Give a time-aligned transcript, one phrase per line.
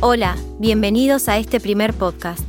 [0.00, 2.48] Hola, bienvenidos a este primer podcast.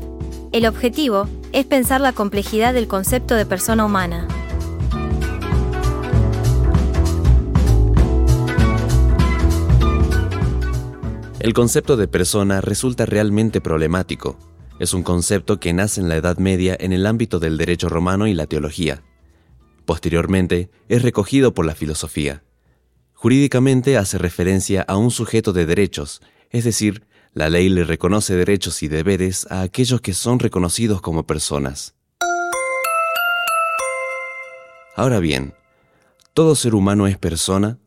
[0.52, 4.28] El objetivo es pensar la complejidad del concepto de persona humana.
[11.40, 14.38] El concepto de persona resulta realmente problemático.
[14.80, 18.28] Es un concepto que nace en la Edad Media en el ámbito del derecho romano
[18.28, 19.02] y la teología.
[19.86, 22.44] Posteriormente, es recogido por la filosofía.
[23.14, 28.84] Jurídicamente hace referencia a un sujeto de derechos, es decir, la ley le reconoce derechos
[28.84, 31.96] y deberes a aquellos que son reconocidos como personas.
[34.96, 35.54] Ahora bien,
[36.34, 37.78] ¿todo ser humano es persona?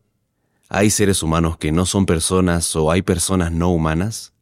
[0.69, 4.32] ¿Hay seres humanos que no son personas o hay personas no humanas?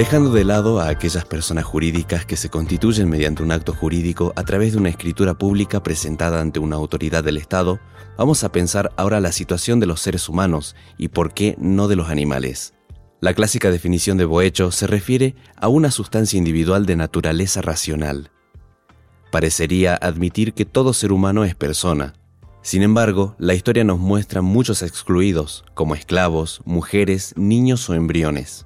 [0.00, 4.44] Dejando de lado a aquellas personas jurídicas que se constituyen mediante un acto jurídico a
[4.44, 7.80] través de una escritura pública presentada ante una autoridad del Estado,
[8.16, 11.96] vamos a pensar ahora la situación de los seres humanos y por qué no de
[11.96, 12.72] los animales.
[13.20, 18.30] La clásica definición de Boecho se refiere a una sustancia individual de naturaleza racional.
[19.30, 22.14] Parecería admitir que todo ser humano es persona.
[22.62, 28.64] Sin embargo, la historia nos muestra muchos excluidos, como esclavos, mujeres, niños o embriones.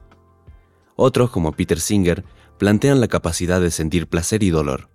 [0.97, 2.25] Otros, como Peter Singer,
[2.59, 4.89] plantean la capacidad de sentir placer y dolor.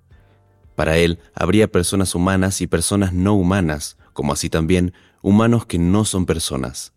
[0.76, 6.06] Para él, habría personas humanas y personas no humanas, como así también humanos que no
[6.06, 6.94] son personas.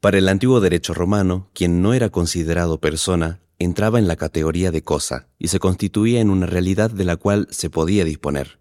[0.00, 4.82] Para el antiguo derecho romano, quien no era considerado persona entraba en la categoría de
[4.82, 8.60] cosa y se constituía en una realidad de la cual se podía disponer.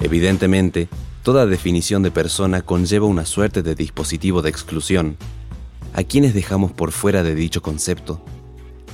[0.00, 0.88] Evidentemente,
[1.26, 5.16] Toda definición de persona conlleva una suerte de dispositivo de exclusión.
[5.92, 8.20] ¿A quiénes dejamos por fuera de dicho concepto?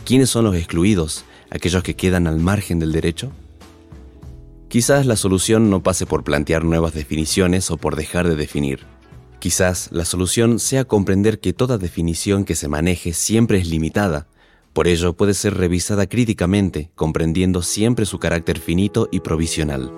[0.06, 3.30] ¿Quiénes son los excluidos, aquellos que quedan al margen del derecho?
[4.68, 8.86] Quizás la solución no pase por plantear nuevas definiciones o por dejar de definir.
[9.38, 14.26] Quizás la solución sea comprender que toda definición que se maneje siempre es limitada,
[14.72, 19.92] por ello puede ser revisada críticamente, comprendiendo siempre su carácter finito y provisional.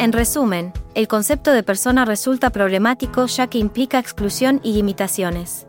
[0.00, 5.66] En resumen, el concepto de persona resulta problemático ya que implica exclusión y limitaciones.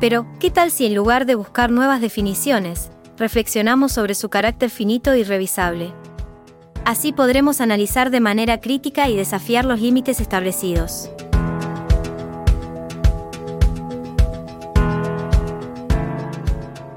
[0.00, 5.14] Pero, ¿qué tal si en lugar de buscar nuevas definiciones, reflexionamos sobre su carácter finito
[5.14, 5.92] y revisable?
[6.86, 11.10] Así podremos analizar de manera crítica y desafiar los límites establecidos.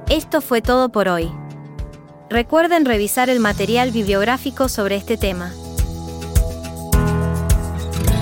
[0.08, 1.30] Esto fue todo por hoy.
[2.30, 5.52] Recuerden revisar el material bibliográfico sobre este tema.